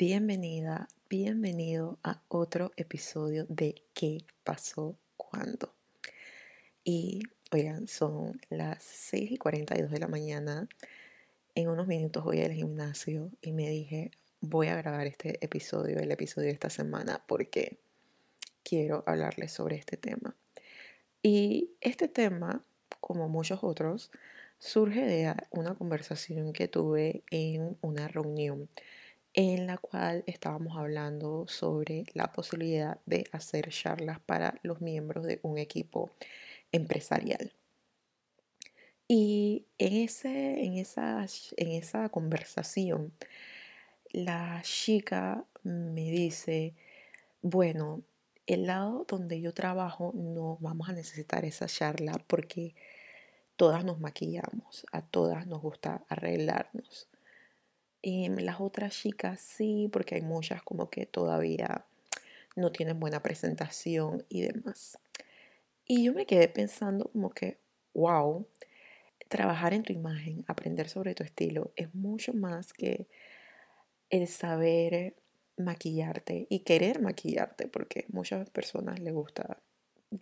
[0.00, 5.74] Bienvenida, bienvenido a otro episodio de ¿Qué pasó cuando?
[6.84, 10.68] Y oigan, son las 6 y 42 de la mañana.
[11.56, 16.12] En unos minutos voy al gimnasio y me dije, voy a grabar este episodio, el
[16.12, 17.80] episodio de esta semana, porque
[18.62, 20.36] quiero hablarles sobre este tema.
[21.24, 22.62] Y este tema,
[23.00, 24.12] como muchos otros,
[24.60, 28.68] surge de una conversación que tuve en una reunión
[29.38, 35.38] en la cual estábamos hablando sobre la posibilidad de hacer charlas para los miembros de
[35.44, 36.10] un equipo
[36.72, 37.52] empresarial.
[39.06, 41.24] Y en, ese, en, esa,
[41.56, 43.12] en esa conversación,
[44.10, 46.74] la chica me dice,
[47.40, 48.02] bueno,
[48.48, 52.74] el lado donde yo trabajo no vamos a necesitar esa charla porque
[53.54, 57.08] todas nos maquillamos, a todas nos gusta arreglarnos.
[58.00, 61.84] Y las otras chicas sí, porque hay muchas como que todavía
[62.56, 64.98] no tienen buena presentación y demás.
[65.86, 67.58] Y yo me quedé pensando como que,
[67.94, 68.46] wow,
[69.28, 73.06] trabajar en tu imagen, aprender sobre tu estilo, es mucho más que
[74.10, 75.16] el saber
[75.56, 79.58] maquillarte y querer maquillarte, porque muchas personas les gusta,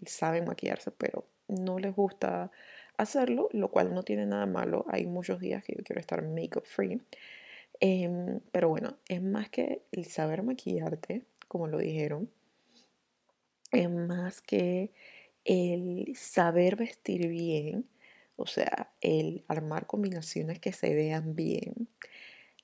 [0.07, 2.51] saben maquillarse, pero no les gusta
[2.97, 4.85] hacerlo, lo cual no tiene nada malo.
[4.89, 7.01] Hay muchos días que yo quiero estar makeup free.
[7.81, 12.31] Em, pero bueno, es más que el saber maquillarte, como lo dijeron,
[13.73, 14.93] es más que
[15.45, 17.89] el saber vestir bien,
[18.37, 21.89] o sea, el armar combinaciones que se vean bien.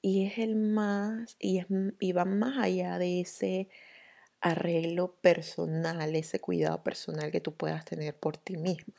[0.03, 1.67] Y es el más, y, es,
[2.01, 3.69] y va más allá de ese
[4.41, 8.95] arreglo personal, ese cuidado personal que tú puedas tener por ti misma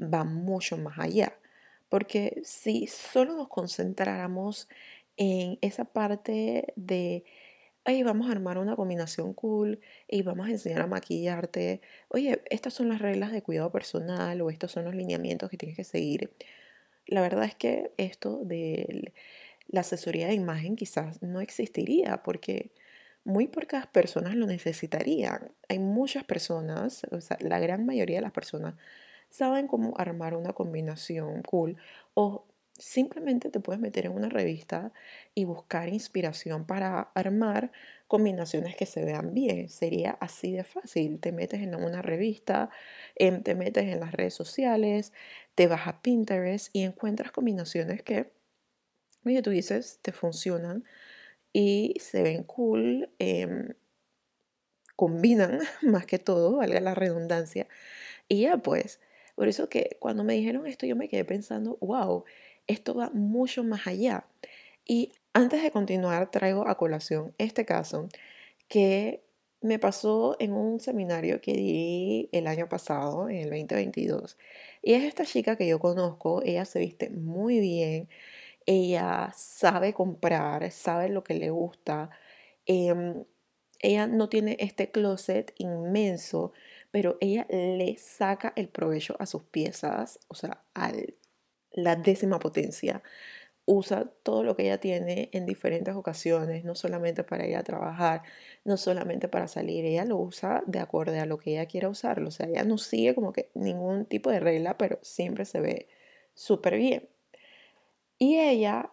[0.00, 1.38] va mucho más allá.
[1.88, 4.68] Porque si solo nos concentráramos
[5.16, 7.24] en esa parte de,
[7.84, 12.74] ay, vamos a armar una combinación cool y vamos a enseñar a maquillarte, oye, estas
[12.74, 16.32] son las reglas de cuidado personal o estos son los lineamientos que tienes que seguir.
[17.06, 19.12] La verdad es que esto de
[19.68, 22.72] la asesoría de imagen quizás no existiría porque
[23.24, 25.52] muy pocas personas lo necesitarían.
[25.68, 28.74] Hay muchas personas, o sea, la gran mayoría de las personas
[29.30, 31.76] saben cómo armar una combinación cool
[32.14, 32.46] o
[32.78, 34.92] simplemente te puedes meter en una revista
[35.34, 37.72] y buscar inspiración para armar
[38.08, 39.68] combinaciones que se vean bien.
[39.68, 41.18] Sería así de fácil.
[41.20, 42.70] Te metes en una revista,
[43.16, 45.12] em, te metes en las redes sociales,
[45.54, 48.32] te vas a Pinterest y encuentras combinaciones que,
[49.24, 50.84] oye, tú dices, te funcionan
[51.52, 53.74] y se ven cool, em,
[54.96, 57.68] combinan más que todo, valga la redundancia.
[58.28, 59.00] Y ya pues,
[59.36, 62.24] por eso que cuando me dijeron esto yo me quedé pensando, wow,
[62.66, 64.26] esto va mucho más allá.
[64.84, 68.08] Y antes de continuar traigo a colación este caso
[68.68, 69.22] que
[69.60, 74.38] me pasó en un seminario que di el año pasado, en el 2022.
[74.82, 78.08] Y es esta chica que yo conozco, ella se viste muy bien,
[78.66, 82.10] ella sabe comprar, sabe lo que le gusta.
[82.66, 83.24] Em,
[83.80, 86.52] ella no tiene este closet inmenso,
[86.90, 90.92] pero ella le saca el provecho a sus piezas, o sea, a
[91.76, 93.02] la décima potencia.
[93.66, 98.22] Usa todo lo que ella tiene en diferentes ocasiones, no solamente para ir a trabajar,
[98.64, 102.28] no solamente para salir, ella lo usa de acuerdo a lo que ella quiera usarlo.
[102.28, 105.88] O sea, ella no sigue como que ningún tipo de regla, pero siempre se ve
[106.34, 107.08] súper bien.
[108.18, 108.90] Y ella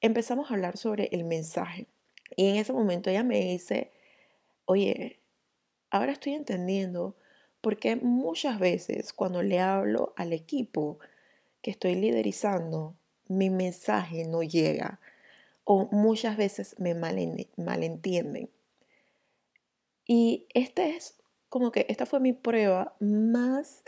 [0.00, 1.86] empezamos a hablar sobre el mensaje.
[2.36, 3.92] Y en ese momento ella me dice,
[4.64, 5.20] oye,
[5.90, 7.16] ahora estoy entendiendo
[7.60, 10.98] porque muchas veces cuando le hablo al equipo
[11.62, 12.96] que estoy liderizando,
[13.28, 15.00] mi mensaje no llega
[15.64, 18.50] o muchas veces me malentienden.
[20.06, 21.18] Y esta es
[21.48, 23.82] como que esta fue mi prueba más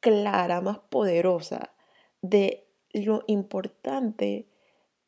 [0.00, 1.74] clara, más poderosa
[2.22, 4.46] de lo importante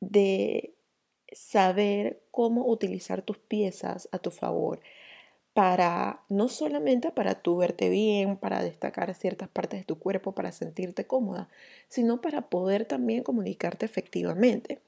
[0.00, 0.74] de
[1.32, 4.80] saber cómo utilizar tus piezas a tu favor,
[5.54, 10.52] para no solamente para tú verte bien, para destacar ciertas partes de tu cuerpo, para
[10.52, 11.48] sentirte cómoda,
[11.88, 14.80] sino para poder también comunicarte efectivamente.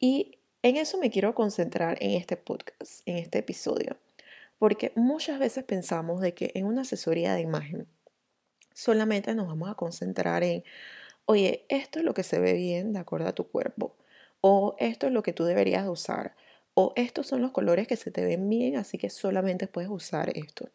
[0.00, 3.96] Y en eso me quiero concentrar en este podcast, en este episodio,
[4.58, 7.86] porque muchas veces pensamos de que en una asesoría de imagen
[8.74, 10.64] solamente nos vamos a concentrar en,
[11.24, 13.94] oye, esto es lo que se ve bien de acuerdo a tu cuerpo,
[14.40, 16.34] o esto es lo que tú deberías usar,
[16.96, 20.68] estos son los colores que se te ven bien, así que solamente puedes usar esto.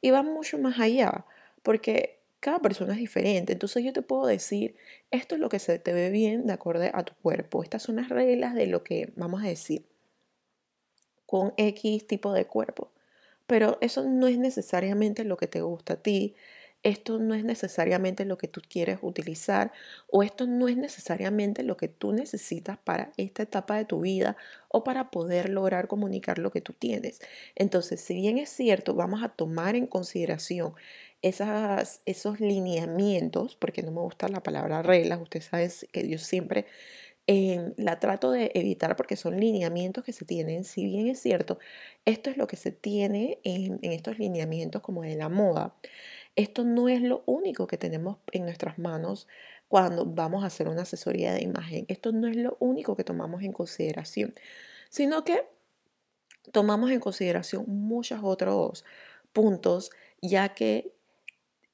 [0.00, 1.26] Y va mucho más allá,
[1.62, 3.52] porque cada persona es diferente.
[3.54, 4.76] Entonces yo te puedo decir,
[5.10, 7.62] esto es lo que se te ve bien de acuerdo a tu cuerpo.
[7.62, 9.84] Estas son las reglas de lo que vamos a decir.
[11.26, 12.90] con X tipo de cuerpo.
[13.46, 16.34] Pero eso no es necesariamente lo que te gusta a ti,
[16.86, 19.72] esto no es necesariamente lo que tú quieres utilizar
[20.08, 24.36] o esto no es necesariamente lo que tú necesitas para esta etapa de tu vida
[24.68, 27.18] o para poder lograr comunicar lo que tú tienes.
[27.56, 30.74] Entonces, si bien es cierto, vamos a tomar en consideración
[31.22, 36.66] esas, esos lineamientos, porque no me gusta la palabra reglas, ustedes saben que yo siempre
[37.26, 41.58] eh, la trato de evitar porque son lineamientos que se tienen, si bien es cierto,
[42.04, 45.74] esto es lo que se tiene en, en estos lineamientos como de la moda.
[46.36, 49.26] Esto no es lo único que tenemos en nuestras manos
[49.68, 51.86] cuando vamos a hacer una asesoría de imagen.
[51.88, 54.34] Esto no es lo único que tomamos en consideración,
[54.90, 55.48] sino que
[56.52, 58.84] tomamos en consideración muchos otros
[59.32, 59.90] puntos,
[60.22, 60.92] ya que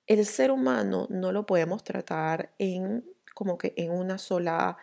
[0.07, 3.05] el ser humano no lo podemos tratar en
[3.35, 4.77] como que en una sola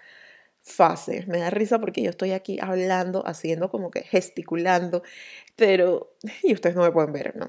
[0.61, 1.25] fase.
[1.27, 5.03] Me da risa porque yo estoy aquí hablando, haciendo como que gesticulando,
[5.55, 7.47] pero y ustedes no me pueden ver, ¿no?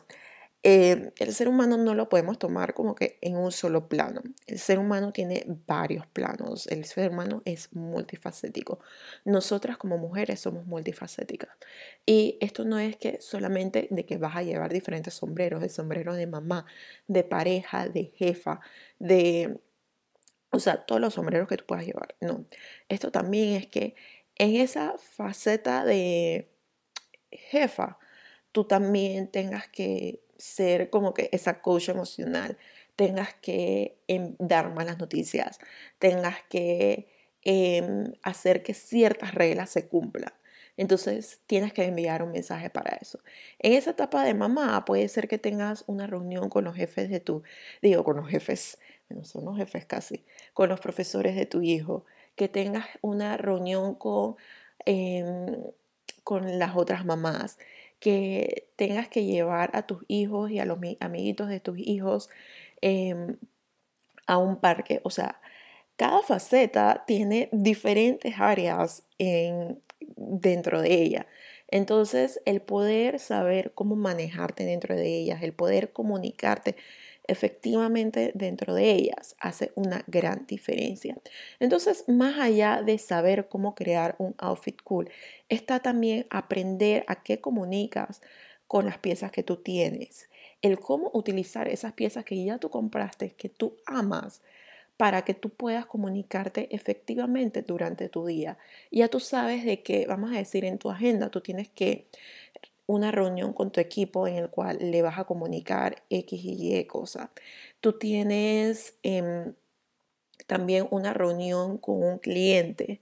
[0.63, 4.23] Eh, el ser humano no lo podemos tomar como que en un solo plano.
[4.47, 6.67] El ser humano tiene varios planos.
[6.67, 8.79] El ser humano es multifacético.
[9.25, 11.51] Nosotras como mujeres somos multifacéticas.
[12.05, 16.15] Y esto no es que solamente de que vas a llevar diferentes sombreros, el sombrero
[16.15, 16.67] de mamá,
[17.09, 18.61] de pareja, de jefa,
[18.99, 19.61] de...
[20.53, 22.17] O sea, todos los sombreros que tú puedas llevar.
[22.21, 22.45] No.
[22.89, 23.95] Esto también es que
[24.37, 26.51] en esa faceta de
[27.31, 27.99] jefa,
[28.53, 32.59] tú también tengas que ser como que esa coach emocional,
[32.97, 35.59] tengas que em, dar malas noticias,
[35.99, 37.09] tengas que
[37.43, 40.33] em, hacer que ciertas reglas se cumplan.
[40.77, 43.21] Entonces tienes que enviar un mensaje para eso.
[43.59, 47.21] En esa etapa de mamá puede ser que tengas una reunión con los jefes de
[47.21, 47.43] tu,
[47.83, 48.79] digo, con los jefes,
[49.11, 52.05] no son los jefes casi, con los profesores de tu hijo,
[52.37, 54.37] que tengas una reunión con,
[54.87, 55.65] em,
[56.25, 57.59] con las otras mamás,
[58.01, 62.31] que tengas que llevar a tus hijos y a los amiguitos de tus hijos
[62.81, 63.37] em,
[64.27, 65.01] a un parque.
[65.05, 65.41] O sea,
[65.97, 69.83] cada faceta tiene diferentes áreas en,
[70.17, 71.27] dentro de ella.
[71.69, 76.77] Entonces, el poder saber cómo manejarte dentro de ellas, el poder comunicarte
[77.31, 81.17] efectivamente dentro de ellas hace una gran diferencia.
[81.61, 85.09] Entonces, más allá de saber cómo crear un outfit cool,
[85.49, 88.21] está también aprender a qué comunicas
[88.67, 90.29] con las piezas que tú tienes,
[90.63, 94.43] el cómo utilizar esas piezas que ya tú compraste, que tú amas,
[94.97, 98.59] para que tú puedas comunicarte efectivamente durante tu día.
[98.91, 102.07] Ya tú sabes de que, vamos a decir, en tu agenda tú tienes que
[102.91, 106.85] una reunión con tu equipo en el cual le vas a comunicar X y Y
[106.87, 107.31] cosas.
[107.81, 109.55] Tú tienes em,
[110.47, 113.01] también una reunión con un cliente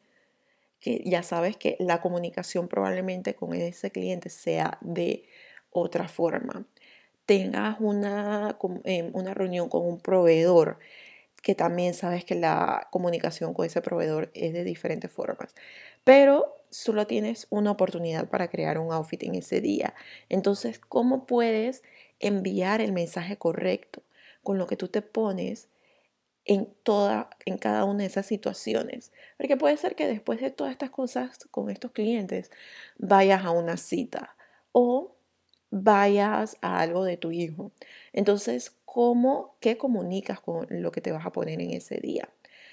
[0.81, 5.25] que ya sabes que la comunicación probablemente con ese cliente sea de
[5.71, 6.67] otra forma.
[7.27, 10.79] Tengas una, em, una reunión con un proveedor
[11.43, 15.55] que también sabes que la comunicación con ese proveedor es de diferentes formas.
[16.05, 19.95] Pero solo tienes una oportunidad para crear un outfit en ese día.
[20.29, 21.83] Entonces, ¿cómo puedes
[22.21, 24.03] enviar el mensaje correcto
[24.43, 25.69] con lo que tú te pones
[26.45, 29.13] en toda en cada una de esas situaciones?
[29.37, 32.51] Porque puede ser que después de todas estas cosas con estos clientes
[32.99, 34.37] vayas a una cita
[34.73, 35.15] o
[35.71, 37.73] vayas a algo de tu hijo.
[38.13, 42.31] Entonces, ¿cómo qué comunicas con lo que te vas a poner en ese día?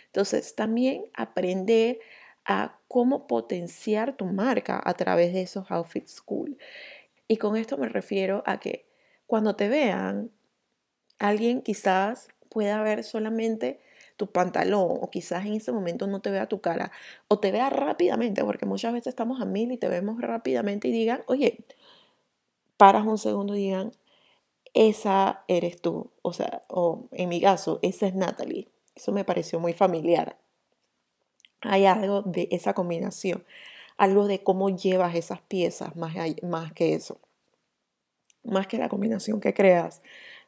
[0.08, 2.00] Entonces, también aprender
[2.46, 6.58] a cómo potenciar tu marca a través de esos outfits cool.
[7.27, 8.88] Y con esto me refiero a que
[9.27, 10.32] cuando te vean,
[11.20, 13.79] alguien quizás pueda ver solamente
[14.17, 16.91] tu pantalón o quizás en ese momento no te vea tu cara
[17.27, 20.91] o te vea rápidamente, porque muchas veces estamos a mil y te vemos rápidamente y
[20.91, 21.63] digan, oye,
[22.77, 23.91] paras un segundo y digan,
[24.75, 28.70] esa eres tú, o sea, o en mi caso, esa es Natalie.
[28.96, 30.38] Eso me pareció muy familiar
[31.65, 33.44] hay algo de esa combinación,
[33.98, 36.13] algo de cómo llevas esas piezas más,
[36.74, 37.20] que eso,
[38.44, 40.01] más que la combinación que creas,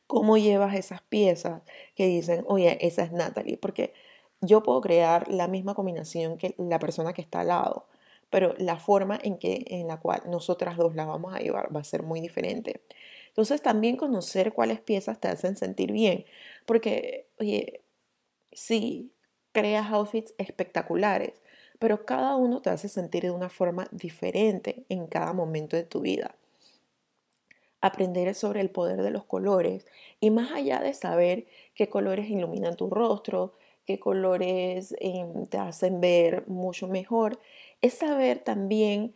[0.06, 1.62] cómo llevas esas piezas
[1.96, 3.94] que dicen, oye, esa es Natalie, porque
[4.42, 7.88] yo puedo crear la misma combinación que la persona que está al lado,
[8.30, 11.80] pero la forma en, que, en la cual nosotras dos la vamos a llevar va
[11.80, 12.82] a ser muy diferente.
[13.38, 16.26] Entonces también conocer cuáles piezas te hacen sentir bien,
[16.66, 17.84] porque, oye,
[18.52, 19.14] sí,
[19.54, 21.42] creas outfits espectaculares,
[21.80, 26.02] pero cada uno te hace sentir de una forma diferente en cada momento de tu
[26.02, 26.36] vida.
[27.80, 29.86] Aprender sobre el poder de los colores
[30.20, 33.54] y más allá de saber qué colores iluminan tu rostro,
[33.86, 37.40] qué colores em, te hacen ver mucho mejor,
[37.82, 39.14] es saber también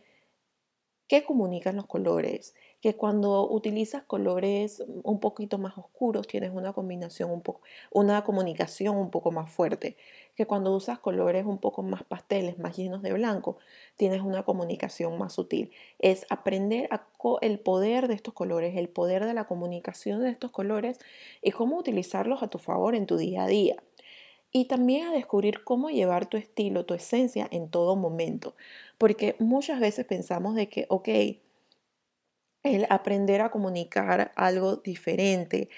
[1.08, 2.54] ¿Qué comunican los colores?
[2.82, 8.96] Que cuando utilizas colores un poquito más oscuros tienes una combinación un poco, una comunicación
[8.96, 9.96] un poco más fuerte.
[10.34, 13.56] Que cuando usas colores un poco más pasteles, más llenos de blanco,
[13.96, 15.70] tienes una comunicación más sutil.
[15.98, 17.06] Es aprender a
[17.40, 20.98] el poder de estos colores, el poder de la comunicación de estos colores
[21.40, 23.76] y cómo utilizarlos a tu favor en tu día a día
[24.52, 28.54] y también a descubrir cómo llevar tu estilo, tu esencia en todo momento.
[28.98, 31.08] Porque muchas veces pensamos de que, ok,
[32.62, 35.68] el aprender a comunicar algo diferente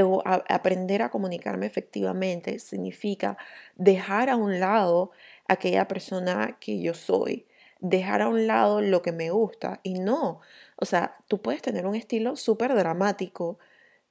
[0.00, 3.36] o aprender a comunicarme efectivamente significa
[3.76, 5.10] dejar a un lado
[5.48, 7.46] aquella persona que yo soy,
[7.80, 10.40] dejar a un lado lo que me gusta y no,
[10.76, 13.58] o sea, tú puedes tener un estilo súper dramático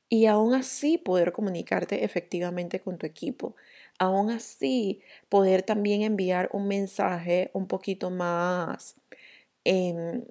[0.10, 3.56] y aún así poder comunicarte efectivamente con tu equipo
[4.00, 8.96] aún así poder también enviar un mensaje un poquito más,
[9.66, 10.26] em,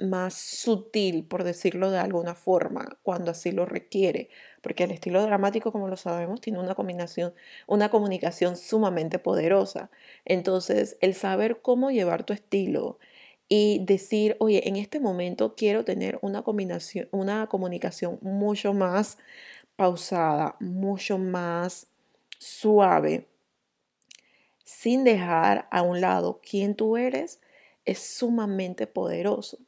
[0.00, 4.30] más sutil, por decirlo de alguna forma, cuando así lo requiere.
[4.62, 7.34] Porque el estilo dramático, como lo sabemos, tiene una combinación,
[7.66, 9.90] una comunicación sumamente poderosa.
[10.24, 12.98] Entonces, el saber cómo llevar tu estilo
[13.48, 19.18] y decir, oye, en este momento quiero tener una combinación, una comunicación mucho más
[19.76, 21.88] pausada, mucho más
[22.38, 23.26] suave,
[24.64, 27.40] sin dejar a un lado quién tú eres,
[27.84, 29.58] es sumamente poderoso.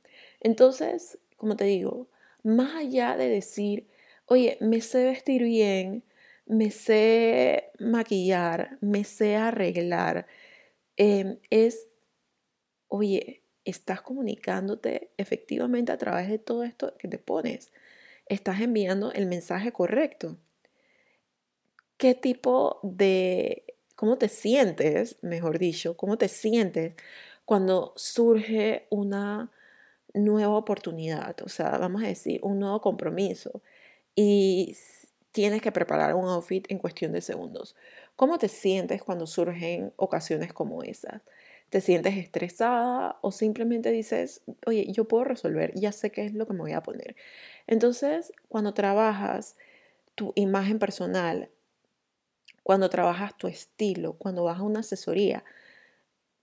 [0.41, 2.09] Entonces, como te digo,
[2.43, 3.89] más allá de decir,
[4.27, 6.05] oye, me sé vestir bien,
[6.47, 10.27] me sé maquillar, me sé arreglar,
[10.97, 11.87] em, es,
[12.89, 17.73] oye, estás comunicándote efectivamente a través de todo esto que te pones.
[18.27, 20.39] Estás enviando el mensaje correcto
[22.03, 26.95] qué tipo de, cómo te sientes, mejor dicho, cómo te sientes
[27.45, 29.53] cuando surge una
[30.15, 33.63] nueva oportunidad, o sea, vamos a decir, un nuevo compromiso
[34.15, 34.77] y
[35.33, 37.77] tienes que preparar un outfit en cuestión de segundos.
[38.17, 41.23] ¿Cómo te sientes cuando surgen ocasiones como esas?
[41.71, 46.47] ¿Te sientes estresada o simplemente dices, oye, yo puedo resolver, ya sé qué es lo
[46.47, 47.17] que me voy a poner?
[47.67, 49.57] Entonces, cuando trabajas
[50.15, 51.49] tu imagen personal
[52.63, 55.45] cuando trabajas tu estilo, cuando vas a una asesoría,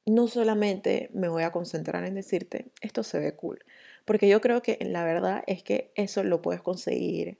[0.09, 3.63] no solamente me voy a concentrar en decirte, esto se ve cool,
[4.05, 7.37] porque yo creo que la verdad es que eso lo puedes conseguir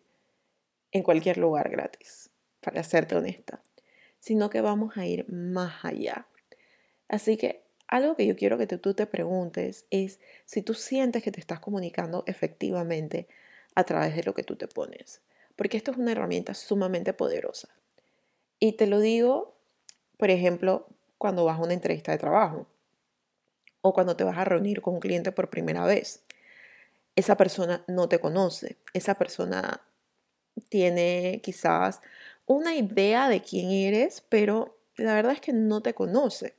[0.92, 2.30] en cualquier lugar gratis,
[2.62, 3.64] para serte honesta,
[4.20, 6.28] sino que vamos a ir más allá.
[7.08, 11.32] Así que algo que yo quiero que tú te preguntes es si tú sientes que
[11.32, 13.28] te estás comunicando efectivamente
[13.74, 15.22] a través de lo que tú te pones,
[15.56, 17.70] porque esto es una herramienta sumamente poderosa.
[18.60, 19.56] Y te lo digo,
[20.18, 20.88] por ejemplo,
[21.20, 22.66] cuando vas a una entrevista de trabajo
[23.82, 26.24] o cuando te vas a reunir con un cliente por primera vez.
[27.16, 29.82] Esa persona no te conoce, esa persona
[30.70, 32.02] tiene quizás
[32.46, 36.56] una idea de quién eres, pero la verdad es que no te conoce.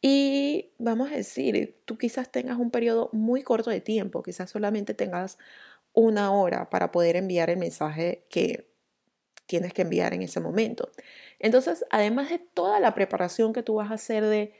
[0.00, 4.94] Y vamos a decir, tú quizás tengas un periodo muy corto de tiempo, quizás solamente
[4.94, 5.38] tengas
[5.92, 8.71] una hora para poder enviar el mensaje que
[9.52, 10.90] tienes que enviar en ese momento.
[11.38, 14.54] Entonces, además de toda la preparación que tú vas a hacer de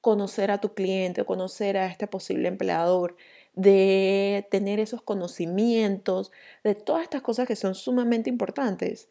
[0.00, 3.16] conocer a tu cliente, conocer a este posible empleador,
[3.54, 6.30] de tener esos conocimientos,
[6.62, 9.08] de todas estas cosas que son sumamente importantes,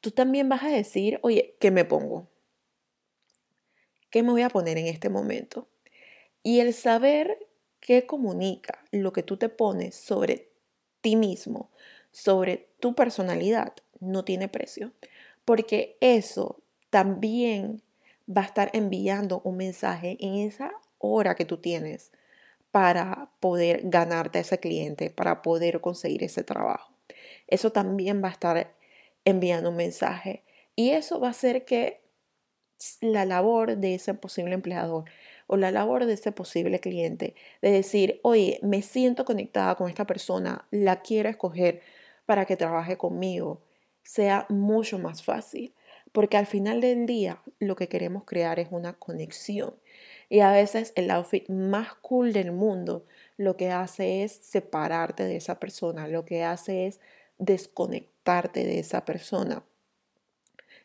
[0.00, 2.26] tú también vas a decir, oye, ¿qué me pongo?
[4.08, 5.68] ¿Qué me voy a poner en este momento?
[6.42, 7.46] Y el saber
[7.78, 10.48] qué comunica lo que tú te pones sobre
[11.02, 11.68] ti mismo,
[12.10, 14.92] sobre tu personalidad, no tiene precio,
[15.44, 17.82] porque eso también
[18.28, 22.12] va a estar enviando un mensaje en esa hora que tú tienes
[22.70, 26.92] para poder ganarte a ese cliente, para poder conseguir ese trabajo.
[27.46, 28.74] Eso también va a estar
[29.24, 30.44] enviando un mensaje
[30.76, 32.02] y eso va a hacer que
[33.00, 35.04] la labor de ese posible empleador
[35.46, 40.06] o la labor de ese posible cliente, de decir, oye, me siento conectada con esta
[40.06, 41.80] persona, la quiero escoger
[42.26, 43.62] para que trabaje conmigo,
[44.02, 45.74] sea mucho más fácil.
[46.12, 49.74] Porque al final del día lo que queremos crear es una conexión.
[50.28, 53.04] Y a veces el outfit más cool del mundo
[53.36, 57.00] lo que hace es separarte de esa persona, lo que hace es
[57.38, 59.64] desconectarte de esa persona.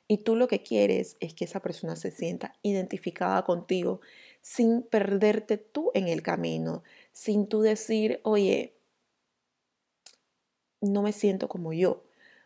[0.08, 4.02] Y tú lo que quieres es que esa persona se sienta identificada contigo
[4.42, 8.76] sin perderte tú en el camino, sin tú decir, oye,
[10.82, 12.04] no me siento como yo.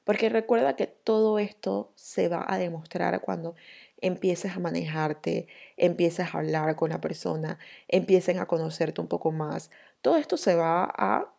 [0.07, 3.55] Porque recuerda que todo esto se va a demostrar cuando
[3.99, 7.59] empieces a manejarte, empieces a hablar con la persona,
[7.89, 9.69] empiecen a conocerte un poco más.
[10.01, 11.33] Todo esto se va a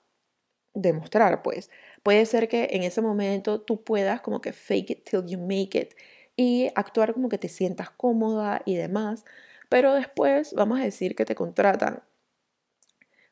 [0.75, 1.71] demostrar, pues.
[2.03, 5.79] Puede ser que en ese momento tú puedas como que fake it till you make
[5.79, 5.95] it
[6.37, 9.25] y actuar como que te sientas cómoda y demás,
[9.71, 12.03] pero después vamos a decir que te contratan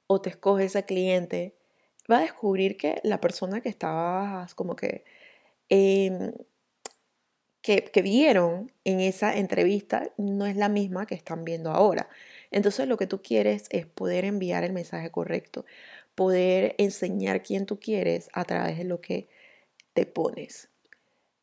[0.06, 1.54] o te escoge ese cliente,
[2.10, 5.04] va a descubrir que la persona que estabas como que,
[5.68, 6.32] em,
[7.62, 12.08] que, que vieron en esa entrevista no es la misma que están viendo ahora.
[12.50, 15.64] Entonces lo que tú quieres es poder enviar el mensaje correcto,
[16.14, 19.28] poder enseñar quién tú quieres a través de lo que
[19.94, 20.68] te pones.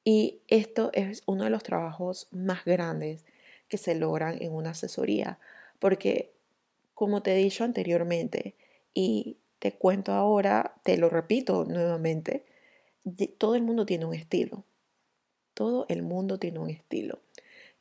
[0.03, 3.25] Y esto es uno de los trabajos más grandes
[3.69, 5.39] que se logran en una asesoría,
[5.79, 6.33] porque
[6.93, 8.55] como te he dicho anteriormente
[8.93, 12.45] y te cuento ahora, te lo repito nuevamente,
[13.37, 14.65] todo el mundo tiene un estilo.
[15.53, 17.21] Todo el mundo tiene un estilo.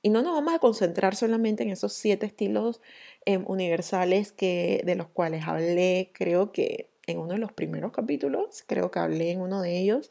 [0.02, 2.80] Y no nos vamos a concentrar solamente en esos siete estilos
[3.24, 8.64] em, universales que, de los cuales hablé, creo que en uno de los primeros capítulos,
[8.66, 10.10] creo que hablé en uno de ellos.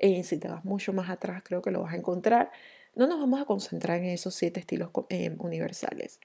[0.00, 2.50] y si te vas mucho más atrás, creo que lo vas a encontrar.
[2.94, 6.20] No nos vamos a concentrar en esos siete estilos em, universales.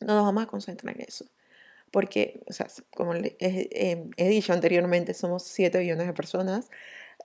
[0.00, 1.26] No nos vamos a concentrar en eso.
[1.90, 6.70] Porque, o sea, como he, em, he dicho anteriormente, somos 7 billones de personas,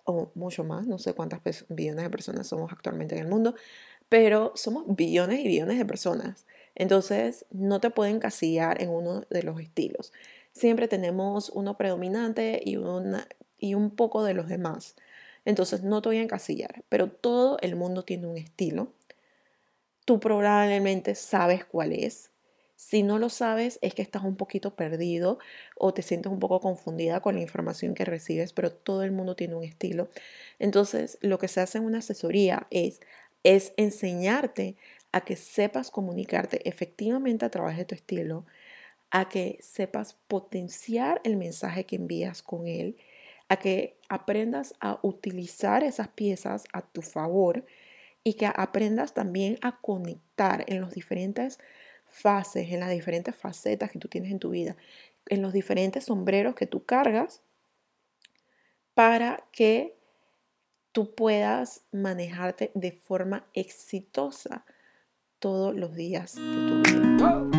[0.07, 3.55] o mucho más, no sé cuántas billones de personas somos actualmente en el mundo,
[4.09, 6.45] pero somos billones y billones de personas.
[6.75, 10.13] Entonces, no te pueden casillar en uno de los estilos.
[10.53, 13.27] Siempre tenemos uno predominante y, una,
[13.59, 14.95] y un poco de los demás.
[15.43, 18.93] Entonces, no te voy a encasillar, pero todo el mundo tiene un estilo.
[20.05, 22.31] Tú probablemente sabes cuál es.
[22.79, 25.39] Si no lo sabes, es que estás un poquito perdido
[25.75, 29.35] o te sientes un poco confundida con la información que recibes, pero todo el mundo
[29.35, 30.09] tiene un estilo.
[30.59, 33.01] Entonces, lo que se hace en una asesoría es
[33.43, 34.75] es enseñarte
[35.13, 38.45] a que sepas comunicarte efectivamente a través de tu estilo,
[39.11, 42.97] a que sepas potenciar el mensaje que envías con él,
[43.49, 47.65] a que aprendas a utilizar esas piezas a tu favor
[48.23, 51.59] y que aprendas también a conectar en las diferentes
[52.09, 54.75] fases, en las diferentes facetas que tú tienes en tu vida,
[55.27, 57.41] en los diferentes sombreros que tú cargas
[58.93, 59.95] para que
[60.91, 64.65] tú puedas manejarte de forma exitosa
[65.39, 67.56] todos los días de tu vida.